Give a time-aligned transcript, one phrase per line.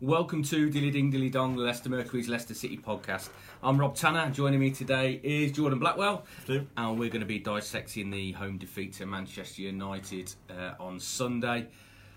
[0.00, 3.30] Welcome to Dilly Ding Dilly Dong, the Leicester Mercury's Leicester City podcast.
[3.62, 4.28] I'm Rob Tanner.
[4.30, 6.66] Joining me today is Jordan Blackwell, Hello.
[6.76, 11.68] and we're going to be dissecting the home defeat to Manchester United uh, on Sunday.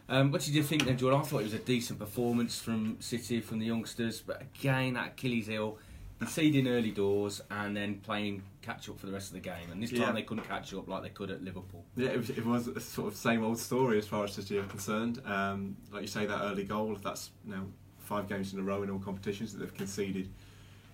[0.09, 1.21] Um, what did you think then, Jordan?
[1.21, 5.07] I thought it was a decent performance from City, from the youngsters, but again, that
[5.09, 5.77] Achilles heel,
[6.19, 9.71] conceding early doors and then playing catch up for the rest of the game.
[9.71, 10.11] And this time Yeah.
[10.11, 11.85] they couldn't catch up like they could at Liverpool.
[11.95, 14.57] Yeah, it was, it was a sort of same old story as far as City
[14.57, 15.21] are concerned.
[15.25, 17.65] Um, like you say, that early goal, that's now
[17.99, 20.29] five games in a row in all competitions that they've conceded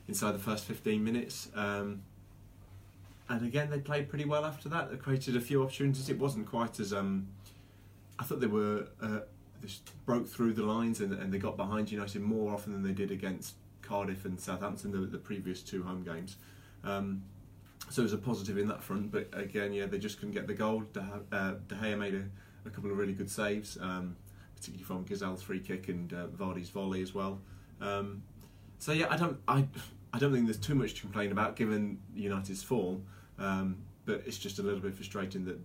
[0.08, 1.50] inside the first 15 minutes.
[1.56, 2.04] Um,
[3.28, 4.92] and again, they played pretty well after that.
[4.92, 6.10] They created a few opportunities.
[6.10, 6.94] It wasn't quite as.
[6.94, 7.28] Um,
[8.20, 8.88] I thought they were.
[9.02, 9.22] Uh,
[9.62, 12.84] they just broke through the lines and, and they got behind United more often than
[12.84, 13.56] they did against
[13.86, 16.38] Cardiff and Southampton, the, the previous two home games.
[16.84, 17.24] Um,
[17.90, 20.48] so it was a positive in that front, but again, yeah, they just couldn't get
[20.48, 20.84] the goal.
[20.94, 22.24] De, uh, De Gea made a,
[22.68, 24.16] a couple of really good saves, um,
[24.56, 27.40] particularly from Ghezzal's free kick and uh, Vardy's volley as well.
[27.82, 28.24] Um,
[28.80, 29.66] so yeah, I don't, I,
[30.14, 33.04] I don't think there's too much to complain about given United's form,
[33.38, 35.60] um, but it's just a little bit frustrating that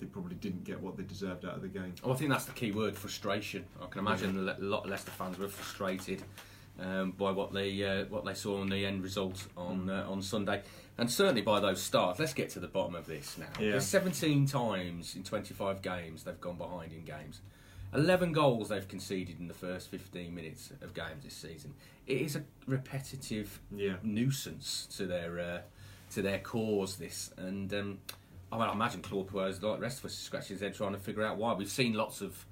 [0.00, 1.94] they probably didn't get what they deserved out of the game.
[2.02, 3.64] Well, I think that's the key word: frustration.
[3.82, 6.22] I can imagine a lot of Leicester fans were frustrated
[6.80, 10.22] um, by what they uh, what they saw on the end result on uh, on
[10.22, 10.62] Sunday,
[10.98, 12.18] and certainly by those starts.
[12.18, 13.46] Let's get to the bottom of this now.
[13.60, 13.72] Yeah.
[13.72, 17.40] There's 17 times in 25 games they've gone behind in games.
[17.94, 21.74] 11 goals they've conceded in the first 15 minutes of games this season.
[22.08, 23.94] It is a repetitive Yeah.
[24.02, 25.58] nuisance to their uh,
[26.14, 26.96] to their cause.
[26.96, 27.98] This and um,
[28.50, 30.92] I, mean, I imagine Claude Puel's like the rest of us scratching his head trying
[30.92, 31.52] to figure out why.
[31.54, 32.44] We've seen lots of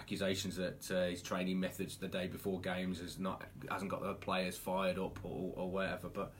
[0.00, 4.14] accusations that uh, his training methods the day before games has not hasn't got the
[4.14, 6.08] players fired up or, or whatever.
[6.08, 6.32] But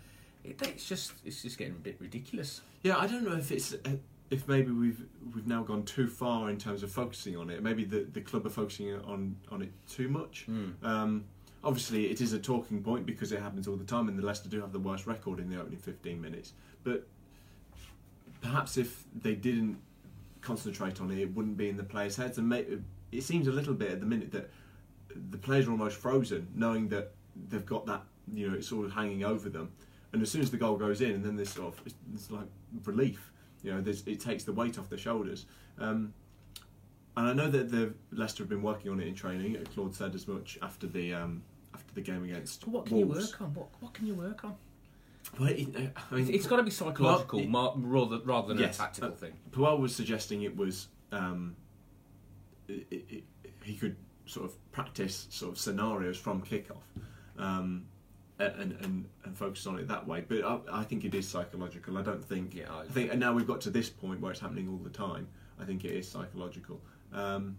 [0.45, 2.63] it, it's just it's just getting a bit ridiculous.
[2.83, 3.97] Yeah, I don't know if it's uh,
[4.31, 7.63] if maybe we've we've now gone too far in terms of focusing on it.
[7.63, 10.47] Maybe the, the club are focusing on on it too much.
[10.83, 11.25] Um,
[11.63, 14.49] obviously, it is a talking point because it happens all the time, and the Leicester
[14.49, 16.55] do have the worst record in the opening 15 minutes.
[16.83, 17.07] But
[18.41, 19.77] perhaps if they didn't
[20.41, 22.39] concentrate on it, it wouldn't be in the players' heads.
[22.39, 22.65] And may,
[23.13, 24.51] it seems a little bit at the minute that
[25.31, 27.13] the players are almost frozen, knowing that
[27.49, 29.71] they've got that you know it's sort of hanging over them.
[30.13, 32.31] And as soon as the goal goes in, and then there's sort of it's, it's
[32.31, 32.47] like
[32.85, 33.33] relief.
[33.63, 35.47] You know, it takes the weight off their shoulders.
[35.79, 36.15] Um,
[37.17, 39.57] and I know that the Leicester have been working on it in training.
[39.75, 41.43] Claude said as much after the um,
[41.75, 43.17] after the game against What can Wolves.
[43.19, 43.55] you work on?
[43.55, 44.55] What what can you work on?
[45.39, 48.59] Well, it, uh, I mean, It's got to be psychological Well, it- rather rather than
[48.59, 49.33] Yes, a tactical uh, thing.
[49.51, 51.55] Puel was suggesting it was um,
[52.91, 53.25] it, it,
[53.63, 56.83] he could sort of practice sort of scenarios from kickoff
[57.39, 57.85] um,
[58.39, 60.25] and, and and focus on it that way.
[60.27, 61.99] But I, I think it is psychological.
[61.99, 62.55] I don't think.
[62.55, 64.79] Yeah, I I think, and now we've got to this point where it's happening all
[64.79, 65.29] the time.
[65.61, 66.81] I think it is psychological.
[67.13, 67.59] Um,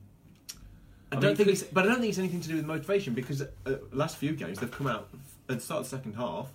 [1.11, 3.13] I, I don't think it's, but I don't think it's anything to do with motivation
[3.13, 5.09] because uh, last few games they've come out
[5.49, 6.47] at the start of the second half.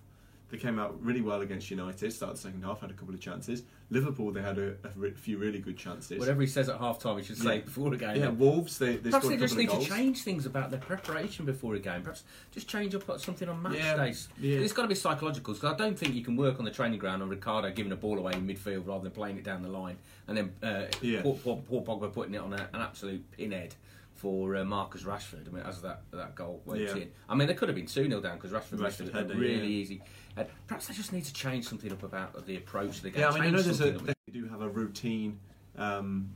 [0.48, 2.12] They came out really well against United.
[2.12, 3.64] Start the second half, had a couple of chances.
[3.90, 6.20] Liverpool, they had a, a re- few really good chances.
[6.20, 7.60] Whatever he says at half time, he should say Yeah.
[7.62, 8.16] before the game.
[8.16, 11.74] Yeah, Wolves, they, they Perhaps they just need to change things about their preparation before
[11.74, 12.02] a game.
[12.02, 14.28] Perhaps just change up something on match Yeah, days.
[14.40, 14.58] yeah.
[14.58, 17.00] It's got to be psychological because I don't think you can work on the training
[17.00, 19.68] ground on Ricardo giving a ball away in midfield rather than playing it down the
[19.68, 19.96] line
[20.28, 21.22] and then uh, Yeah.
[21.22, 23.74] Paul, Paul, Paul Pogba putting it on a, an absolute pinhead
[24.16, 25.46] for uh, Marcus Rashford.
[25.46, 26.96] I mean, as that that goal went Yeah.
[26.96, 27.10] in.
[27.28, 29.56] I mean, they could have been 2 0 down because Rashford, Rashford it a really
[29.56, 29.62] yeah.
[29.62, 30.02] easy.
[30.36, 33.20] Uh, perhaps they just need to change something up about the approach to the game.
[33.20, 35.38] Yeah, I mean, I know there's a, they do have a routine
[35.76, 36.30] um,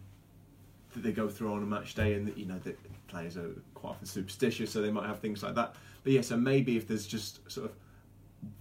[0.92, 2.74] that they go through on a match day, and you know the
[3.08, 5.74] players are quite often superstitious, so they might have things like that.
[6.04, 7.76] But yeah, so maybe if there's just sort of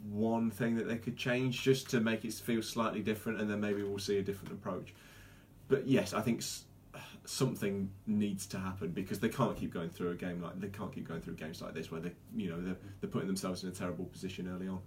[0.09, 3.59] one thing that they could change just to make it feel slightly different, and then
[3.59, 4.93] maybe we'll see a different approach.
[5.67, 6.41] But yes, I think
[7.29, 10.91] something needs to happen because they can't keep going through a game like they can't
[10.91, 13.69] keep going through games like this where they you know they're, they're putting themselves in
[13.69, 14.79] a terrible position early on.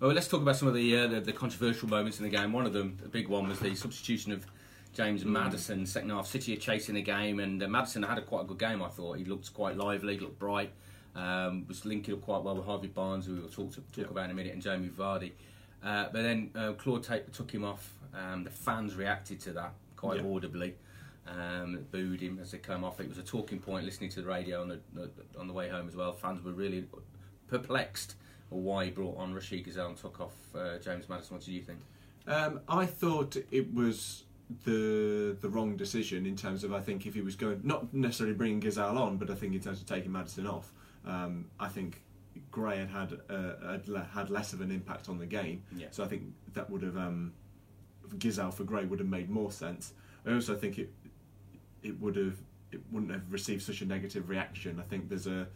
[0.00, 2.54] Well, let's talk about some of the, uh, the the controversial moments in the game.
[2.54, 4.46] One of them, the big one, was the substitution of
[4.94, 5.84] James Maddison.
[5.84, 8.58] Second half, City are chasing the game, and uh, Maddison had a quite a good
[8.58, 8.82] game.
[8.82, 10.72] I thought he looked quite lively, looked bright,
[11.14, 14.24] um, was linking up quite well with Harvey Barnes, who we'll talk to, talk about
[14.24, 15.32] in a minute, and Jamie Vardy.
[15.84, 17.92] Uh, but then uh, Claude took him off.
[18.14, 20.76] Um, the fans reacted to that quite audibly.
[21.26, 22.98] Um, booed him as they came off.
[22.98, 25.86] It was a talking point listening to the radio on the, on the way home
[25.86, 26.12] as well.
[26.12, 26.86] Fans were really
[27.46, 28.16] perplexed
[28.48, 31.36] why he brought on Rachid Ghezzal and took off uh, James Maddison.
[31.36, 31.80] What do you think?
[32.26, 34.24] Um, I thought it was
[34.64, 38.34] the the wrong decision in terms of I think if he was going not necessarily
[38.34, 40.72] bringing Ghezzal on, but I think in terms of taking Maddison off,
[41.06, 42.02] um, I think
[42.50, 45.62] Gray had had, uh, had had less of an impact on the game.
[45.76, 45.86] Yeah.
[45.90, 46.24] So I think
[46.54, 47.32] that would have um,
[48.52, 49.92] for Gray would have made more sense.
[50.26, 50.92] I also think it
[51.82, 52.36] it would have
[52.72, 54.78] it wouldn't have received such a negative reaction.
[54.78, 55.48] I think there's a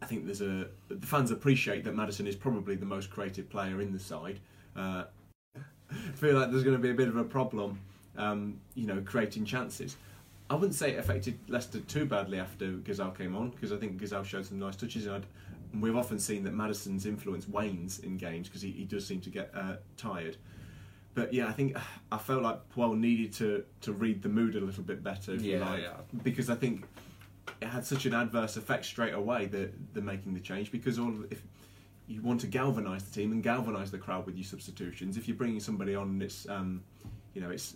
[0.00, 3.80] I think there's a the fans appreciate that Maddison is probably the most creative player
[3.80, 4.40] in the side.
[4.76, 5.04] Uh,
[6.14, 7.80] feel like there's going to be a bit of a problem,
[8.16, 9.96] um, you know, creating chances.
[10.50, 14.00] I wouldn't say it affected Leicester too badly after Ghezzal came on because I think
[14.00, 15.06] Ghezzal showed some nice touches.
[15.06, 15.26] And I'd,
[15.80, 19.30] we've often seen that Maddison's influence wanes in games because he, he does seem to
[19.30, 20.38] get uh, tired.
[21.18, 21.76] But yeah, I think
[22.12, 25.68] I felt like Puel needed to, to read the mood a little bit better, Yeah,
[25.68, 25.94] like, yeah.
[26.22, 26.84] because I think
[27.60, 30.70] it had such an adverse effect straight away that they're making the change.
[30.70, 31.42] Because all if
[32.06, 35.36] you want to galvanise the team and galvanise the crowd with your substitutions, if you're
[35.36, 36.82] bringing somebody on and it's um,
[37.34, 37.74] you know it's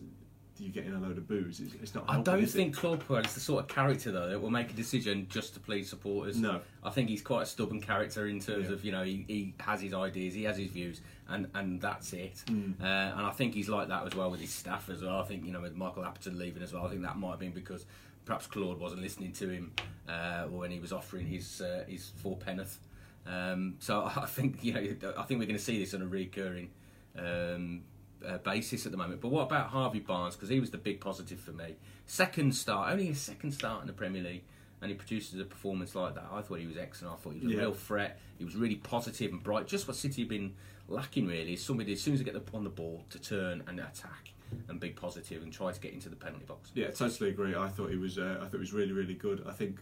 [0.58, 2.04] you're getting a load of booze, it's, it's not.
[2.08, 4.74] I don't think Claude Puel is the sort of character though that will make a
[4.74, 6.36] decision just to please supporters.
[6.38, 6.60] No.
[6.84, 8.74] I think he's quite a stubborn character in terms Yeah.
[8.74, 11.00] of you know he, he has his ideas, he has his views,
[11.32, 12.36] and and that's it.
[12.46, 12.80] Mm.
[12.80, 15.18] Uh, and I think he's like that as well with his staff as well.
[15.20, 16.86] I think you know with Michael Appleton leaving as well.
[16.86, 17.86] I think that might have been because
[18.24, 19.72] perhaps Claude wasn't listening to him
[20.08, 22.78] uh, when he was offering his uh, his four penneth.
[23.26, 26.06] Um, so I think you know I think we're going to see this on a
[26.06, 26.70] recurring
[27.18, 27.82] um,
[28.26, 29.20] uh, basis at the moment.
[29.20, 30.34] But what about Harvey Barnes?
[30.36, 31.76] Because he was the big positive for me.
[32.06, 34.42] Second start, only his second start in the Premier League,
[34.80, 36.26] and he produces a performance like that.
[36.32, 37.14] I thought he was excellent.
[37.14, 37.62] I thought he was a Yeah.
[37.62, 38.20] real threat.
[38.38, 39.66] He was really positive and bright.
[39.66, 40.54] Just what City have been
[40.92, 43.62] lacking really is somebody as soon as they get the, on the ball to turn
[43.66, 44.32] and attack
[44.68, 46.70] and be positive and try to get into the penalty box.
[46.74, 47.54] Yeah, totally agree.
[47.54, 48.18] I thought he was.
[48.18, 49.44] Uh, I thought he was really, really good.
[49.48, 49.78] I think.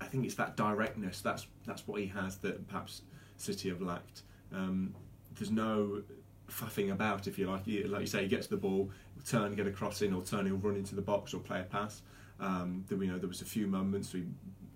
[0.00, 1.20] I think it's that directness.
[1.20, 3.02] That's that's what he has that perhaps
[3.36, 4.22] City have lacked.
[4.52, 4.94] Um,
[5.34, 6.02] there's no
[6.48, 7.62] faffing about, if you like.
[7.66, 8.90] Like you say, he gets the ball,
[9.24, 11.64] turn, get a cross in, or turn, he'll run into the box or play a
[11.64, 12.02] pass.
[12.40, 14.24] Um, we know there was a few moments we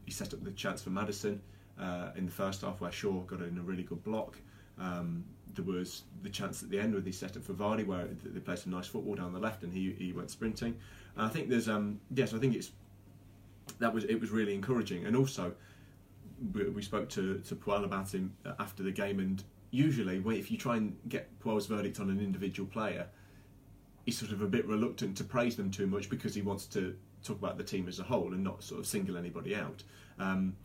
[0.05, 1.41] he set up the chance for Maddison
[1.79, 4.39] uh, in the first half where Shaw got in a really good block.
[4.79, 5.25] Um,
[5.59, 8.59] there was the chance at the end with set up for Vardy where they played
[8.59, 10.77] some nice football down the left and he, he went sprinting.
[11.17, 12.71] And I think there's um yes I think it's
[13.81, 15.53] that was it was really encouraging and also
[16.53, 20.57] we, we spoke to to Puel about him after the game and usually if you
[20.57, 23.07] try and get Puel's verdict on an individual player
[24.07, 26.97] he's sort of a bit reluctant to praise them too much because he wants to
[27.23, 29.83] talk about the team as a whole and not sort of single anybody out.
[30.19, 30.57] Um,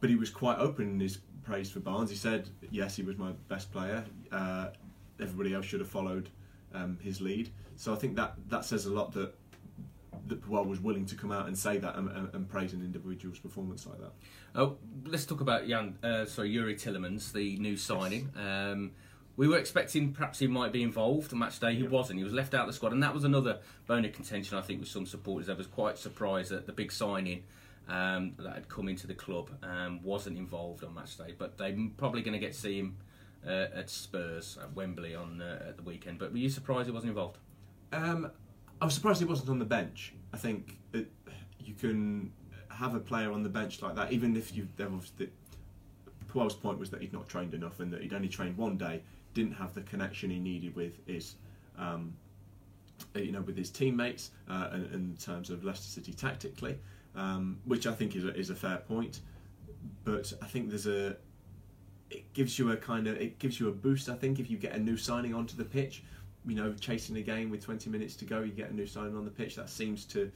[0.00, 2.10] but he was quite open in his praise for Barnes.
[2.10, 4.04] He said, "Yes, he was my best player.
[4.32, 4.68] Uh,
[5.20, 6.28] everybody else should have followed
[6.74, 9.32] um, his lead." So I think that that says a lot that
[10.28, 12.80] that Puel was willing to come out and say that and, and, and praise an
[12.80, 14.12] individual's performance like that.
[14.56, 15.96] Oh, let's talk about Jan.
[16.02, 18.30] Uh, sorry, Youri Tielemans, the new signing.
[18.36, 18.90] Um,
[19.36, 21.74] we were expecting perhaps he might be involved on match day.
[21.76, 21.90] He Yeah.
[21.90, 22.18] wasn't.
[22.18, 24.56] He was left out of the squad, and that was another bone of contention.
[24.58, 27.44] I think with some supporters, I was quite surprised that the big signing
[27.88, 31.34] um, that had come into the club um, wasn't involved on match day.
[31.36, 32.96] But they're probably going to get see him
[33.46, 36.18] uh, at Spurs at Wembley on uh, at the weekend.
[36.18, 37.38] But were you surprised he wasn't involved?
[37.92, 38.30] Um,
[38.80, 40.14] I was surprised he wasn't on the bench.
[40.32, 41.10] I think it,
[41.60, 42.32] you can
[42.68, 44.68] have a player on the bench like that, even if you.
[44.76, 45.28] The,
[46.28, 49.00] Puel's point was that he'd not trained enough and that he'd only trained one day,
[49.32, 51.36] didn't have the connection he needed with his,
[51.78, 52.14] um,
[53.14, 56.78] you know, with his teammates uh, in, in terms of Leicester City tactically,
[57.16, 59.20] um, which I think is a, is a fair point.
[60.04, 61.16] But I think there's a.
[62.10, 64.08] It gives you a kind of it gives you a boost.
[64.08, 66.04] I think if you get a new signing onto the pitch,
[66.46, 69.16] you know, chasing a game with 20 minutes to go, you get a new signing
[69.16, 69.56] on the pitch.
[69.56, 70.30] That seems to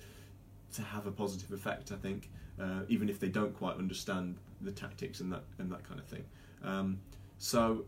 [0.75, 1.93] to have a positive effect.
[1.93, 2.31] I think,
[2.61, 6.07] uh, even if they don't quite understand the tactics and that and that kind of
[6.07, 6.25] thing.
[6.63, 6.99] Um,
[7.39, 7.85] so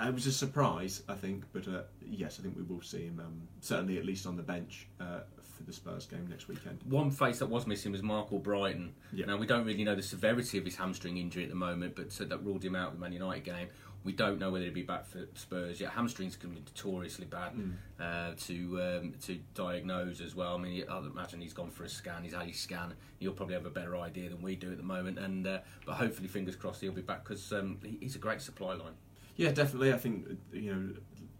[0.00, 3.20] it was a surprise, I think, but uh, yes, I think we will see him
[3.24, 5.20] um, certainly at least on the bench uh,
[5.56, 6.78] for the Spurs game next weekend.
[6.88, 8.90] One face that was missing was Marc Albrighton.
[9.12, 9.26] Yeah.
[9.26, 12.16] Now we don't really know the severity of his hamstring injury at the moment, but
[12.20, 13.68] uh, that ruled him out of the Man United game.
[14.04, 15.90] We don't know whether he'll be back for Spurs yet.
[15.90, 17.72] Hamstrings can be notoriously bad Mm.
[17.98, 20.54] uh, to um, to diagnose as well.
[20.54, 22.22] I mean, I imagine he's gone for a scan.
[22.22, 22.94] He's had his scan.
[23.18, 25.18] He'll probably have a better idea than we do at the moment.
[25.18, 28.74] And uh, but hopefully, fingers crossed, he'll be back because um, he's a great supply
[28.74, 28.92] line.
[29.34, 29.92] Yeah, definitely.
[29.92, 30.88] I think you know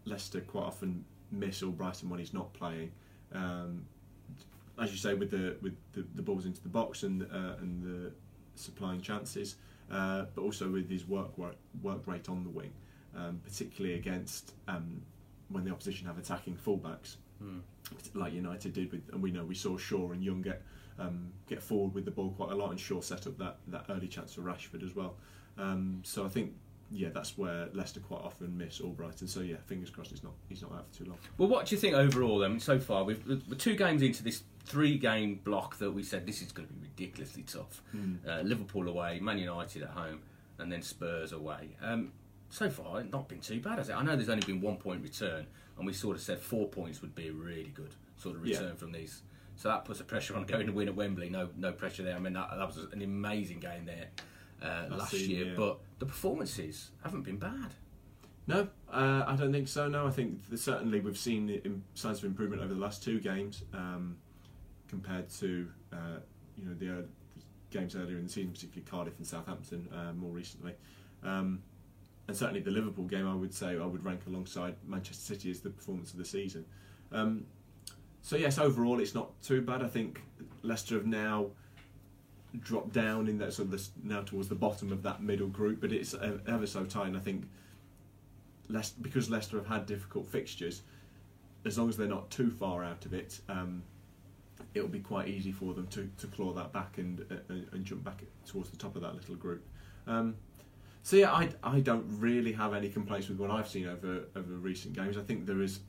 [0.04, 2.90] Leicester quite often miss Albrighton when he's not playing.
[3.32, 3.86] Um,
[4.78, 7.82] as you say, with the with the, the balls into the box and uh, and
[7.82, 8.12] the
[8.54, 9.56] supplying chances,
[9.90, 12.72] uh, but also with his work work, work rate on the wing,
[13.16, 15.02] um, particularly against um,
[15.48, 17.58] when the opposition have attacking fullbacks, Hmm.
[18.14, 18.90] like United did.
[18.90, 20.62] With, and we know we saw Shaw and Young get
[20.98, 23.84] um, get forward with the ball quite a lot, and Shaw set up that that
[23.90, 25.16] early chance for Rashford as well.
[25.58, 26.52] Um, so I think
[26.90, 29.28] yeah, that's where Leicester quite often miss Albrighton.
[29.28, 31.18] So yeah, fingers crossed he's not he's not out for too long.
[31.38, 32.60] Well, what do you think overall then?
[32.60, 36.50] So far, we've we're two games into this three-game block that we said this is
[36.52, 37.82] going to be ridiculously tough.
[38.28, 40.20] Uh, Liverpool away, Man United at home,
[40.58, 41.76] and then Spurs away.
[41.82, 42.12] Um,
[42.50, 43.94] so far, it's not been too bad, has it?
[43.94, 45.46] I know there's only been one point return,
[45.78, 48.58] and we sort of said four points would be a really good sort of Yeah.
[48.58, 49.22] return from these.
[49.56, 51.30] So that puts a pressure on going to win at Wembley.
[51.30, 52.14] No, no pressure there.
[52.14, 54.08] I mean, that, that was an amazing game there.
[54.62, 55.54] Uh, last season, year, yeah.
[55.56, 57.74] but the performances haven't been bad.
[58.46, 59.88] No, uh, I don't think so.
[59.88, 61.62] No, I think that certainly we've seen the
[61.94, 64.16] signs of improvement over the last two games um,
[64.88, 66.20] compared to uh,
[66.56, 67.06] you know the, the
[67.70, 70.74] games earlier in the season, particularly Cardiff and Southampton uh, more recently.
[71.24, 71.62] Um,
[72.28, 75.60] and certainly the Liverpool game, I would say I would rank alongside Manchester City as
[75.60, 76.64] the performance of the season.
[77.12, 77.46] Um,
[78.22, 79.82] so yes, overall it's not too bad.
[79.82, 80.20] I think
[80.62, 81.46] Leicester have now
[82.60, 85.80] dropped down in that sort of this, now towards the bottom of that middle group,
[85.80, 87.08] but it's uh, ever so tight.
[87.08, 87.44] And I think
[88.68, 90.82] Leicester, because Leicester have had difficult fixtures,
[91.64, 93.82] as long as they're not too far out of it, um,
[94.74, 97.84] it'll be quite easy for them to, to claw that back and, uh, and and
[97.84, 99.64] jump back towards the top of that little group.
[100.06, 100.36] Um,
[101.02, 104.54] so yeah, I, I don't really have any complaints with what I've seen over over
[104.54, 105.16] recent games.
[105.16, 105.80] I think there is,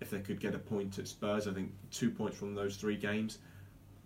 [0.00, 2.96] if they could get a point at Spurs, I think two points from those three
[2.96, 3.38] games,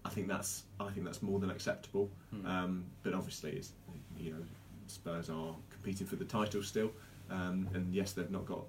[0.05, 2.11] I think that's I think that's more than acceptable.
[2.31, 2.47] Hmm.
[2.47, 3.73] Um, but obviously, it's
[4.19, 4.43] you know
[4.87, 6.93] Spurs are competing for the title still,
[7.31, 8.65] um, and yes, they've not got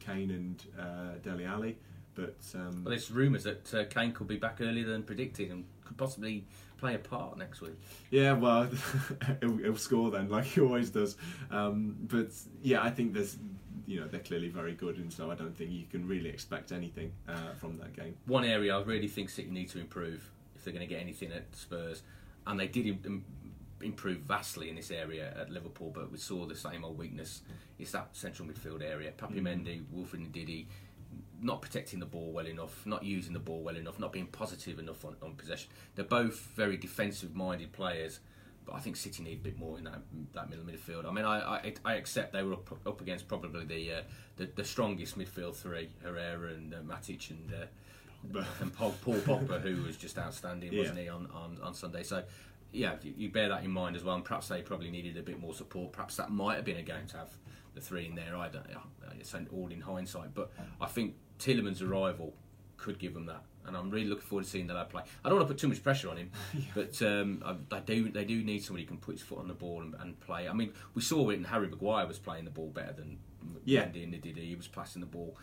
[0.00, 1.76] Kane and uh, Dele Alli,
[2.14, 5.64] but um, Well, there's rumours that uh, Kane could be back earlier than predicted and
[5.84, 6.44] could possibly
[6.78, 7.78] play a part next week.
[8.10, 8.68] yeah, well,
[9.40, 11.16] he'll, he'll score then, like he always does.
[11.50, 12.28] Um, but
[12.62, 13.38] yeah, I think there's
[13.86, 16.72] you know they're clearly very good, and so I don't think you can really expect
[16.72, 18.16] anything uh, from that game.
[18.26, 20.28] One area I really think City need to improve
[20.62, 22.02] if they're going to get anything at Spurs,
[22.46, 23.24] and they did im-
[23.82, 27.42] improve vastly in this area at Liverpool, but we saw the same old weakness.
[27.80, 29.10] It's that central midfield area.
[29.18, 29.64] Papi Mm.
[29.64, 30.66] Mendy, Wilfred Ndidi,
[31.40, 34.78] not protecting the ball well enough, not using the ball well enough, not being positive
[34.78, 35.68] enough on, on possession.
[35.96, 38.20] They're both very defensive-minded players,
[38.64, 40.02] but I think City need a bit more in that
[40.34, 41.06] that middle midfield.
[41.08, 44.02] I mean, I I, I accept they were up, up against probably the, uh,
[44.36, 47.52] the the strongest midfield three, Herrera and uh, Matic and.
[47.52, 47.66] Uh,
[48.24, 51.02] But and Paul, Paul Pogba, who was just outstanding, wasn't Yeah.
[51.04, 52.02] he, on, on, on Sunday?
[52.04, 52.22] So,
[52.72, 54.14] yeah, you, you bear that in mind as well.
[54.14, 55.92] And perhaps they probably needed a bit more support.
[55.92, 57.30] Perhaps that might have been a game to have
[57.74, 58.36] the three in there.
[58.36, 58.66] I don't.
[59.18, 60.50] It's all in hindsight, but
[60.80, 62.34] I think Tielemans' arrival
[62.76, 63.44] could give them that.
[63.64, 65.02] And I'm really looking forward to seeing the lad play.
[65.24, 66.30] I don't want to put too much pressure on him,
[66.74, 69.46] but um, I- they do they do need somebody who can put his foot on
[69.48, 70.48] the ball and, and play.
[70.48, 73.18] I mean, we saw it, and Harry Maguire was playing the ball better than
[73.64, 73.84] Yeah.
[73.84, 74.38] Mendy and Ndidi.
[74.48, 75.36] He was passing the ball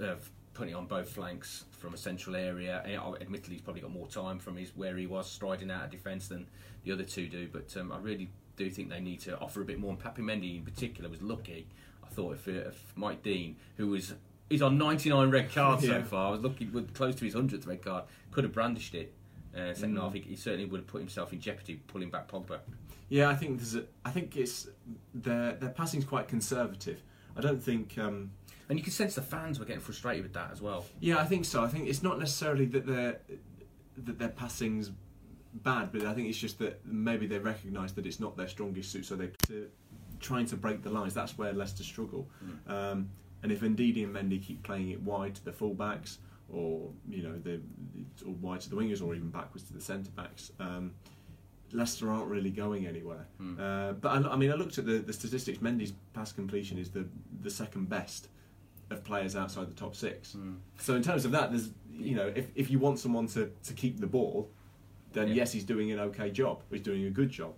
[0.00, 0.14] uh,
[0.54, 2.82] putting it on both flanks from a central area.
[3.02, 5.90] Oh, Admittedly, he's probably got more time from his where he was striding out of
[5.90, 6.46] defence than
[6.84, 7.48] the other two do.
[7.50, 9.90] But um, I really do think they need to offer a bit more.
[9.92, 11.66] And Papi Mendy in particular was lucky.
[12.04, 14.14] I thought if, uh, if Mike Dean, who was
[14.48, 15.98] he's on 99 red cards Yeah.
[16.00, 18.94] so far, I was looking with close to his 100th red card, could have brandished
[18.94, 19.14] it.
[19.56, 20.00] Uh, second Mm.
[20.02, 22.58] half, he, he certainly would have put himself in jeopardy pulling back Pogba.
[23.08, 24.68] Yeah, I think there's a, I think it's
[25.14, 27.02] their their passing's quite conservative.
[27.36, 27.96] I don't think.
[27.98, 28.30] Um,
[28.70, 30.86] And you can sense the fans were getting frustrated with that as well.
[31.00, 31.64] yeah, I think so.
[31.64, 33.20] I think it's not necessarily that their
[33.96, 34.92] that their passing's
[35.52, 38.92] bad, but I think it's just that maybe they recognise that it's not their strongest
[38.92, 39.68] suit, so they to,
[40.20, 41.14] trying to break the lines.
[41.14, 42.28] That's where Leicester struggle.
[42.68, 43.10] Um,
[43.42, 47.36] and if Ndidi and Mendy keep playing it wide to the fullbacks, or you know
[47.38, 47.60] the
[48.24, 50.52] or wide to the wingers, or even backwards to the centre backs.
[50.60, 50.92] Um,
[51.72, 53.26] Leicester aren't really going anywhere.
[53.38, 53.60] Hmm.
[53.60, 55.58] Uh, but I, I mean, I looked at the, the statistics.
[55.58, 57.06] Mendy's pass completion is the
[57.42, 58.28] the second best
[58.90, 60.34] of players outside the top six.
[60.36, 60.56] Mm.
[60.78, 63.74] So in terms of that, there's you know, if, if you want someone to, to
[63.74, 64.50] keep the ball,
[65.12, 65.34] then Yeah.
[65.34, 66.62] yes, he's doing an okay job.
[66.70, 67.52] He's doing a good job.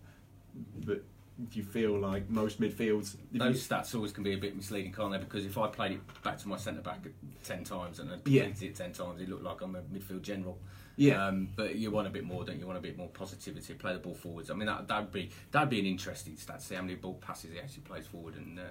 [0.84, 1.04] But
[1.52, 3.16] you feel like most midfields?
[3.32, 5.18] Those you- stats always can be a bit misleading, can't they?
[5.18, 7.00] Because if I played it back to my centre back
[7.44, 8.42] ten times and I Yeah.
[8.42, 10.58] it ten times, it looked like I'm a midfield general.
[10.96, 12.66] yeah, Um, but you want a bit more, don't you?
[12.66, 14.50] Want a bit more positivity, play the ball forwards.
[14.50, 17.14] I mean, that that'd be that'd be an interesting stat to see how many ball
[17.14, 18.62] passes he actually plays forward and uh,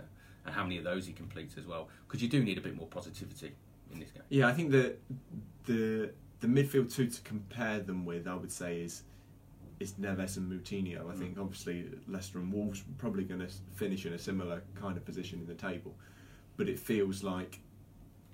[0.46, 1.90] and how many of those he completes as well.
[2.08, 3.52] Because you do need a bit more positivity
[3.94, 4.24] in this game.
[4.30, 4.48] yeah.
[4.48, 4.96] I think the
[5.66, 9.04] the the midfield two to compare them with, I would say, is
[9.80, 11.10] is Neves and Moutinho.
[11.10, 11.20] I Mm.
[11.20, 15.04] think obviously Leicester and Wolves are probably going to finish in a similar kind of
[15.06, 15.96] position in the table,
[16.58, 17.60] but it feels like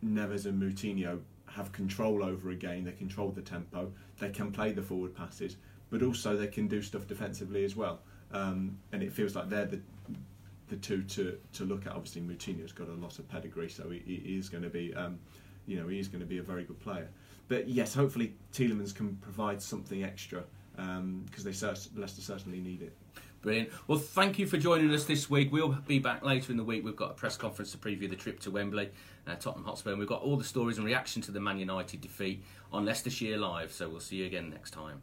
[0.05, 2.83] Neves and Moutinho have control over a game.
[2.83, 3.91] They control the tempo.
[4.19, 5.55] They can play the forward passes,
[5.89, 8.01] but also they can do stuff defensively as well.
[8.31, 9.79] Um, and it feels like they're the
[10.69, 11.93] the two to, to look at.
[11.93, 15.19] Obviously, Moutinho's got a lot of pedigree, so he, he is going to be, um,
[15.65, 17.09] you know, he is going to be a very good player.
[17.47, 20.43] But yes, hopefully Tielemans can provide something extra
[20.75, 22.95] because they cert- Leicester certainly need it.
[23.41, 23.69] Brilliant.
[23.87, 25.51] Well, thank you for joining us this week.
[25.51, 26.83] We'll be back later in the week.
[26.83, 28.89] We've got a press conference to preview the trip to Wembley,
[29.25, 32.01] uh, Tottenham Hotspur, and we've got all the stories and reaction to the Man United
[32.01, 32.43] defeat
[32.73, 33.71] on Leicestershire Live.
[33.71, 35.01] So we'll see you again next time.